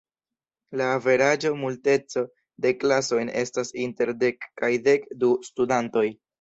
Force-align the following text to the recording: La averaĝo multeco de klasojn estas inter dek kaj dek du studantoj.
La 0.79 0.87
averaĝo 0.93 1.51
multeco 1.65 2.25
de 2.67 2.73
klasojn 2.85 3.31
estas 3.45 3.73
inter 3.87 4.15
dek 4.25 4.51
kaj 4.63 4.75
dek 4.91 5.09
du 5.25 5.35
studantoj. 5.53 6.09